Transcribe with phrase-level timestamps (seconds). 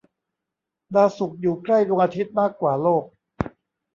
[0.95, 3.03] ดาวศุกร์ อยู่ใกล้ดวงอาทิตย์มากกว่าโลก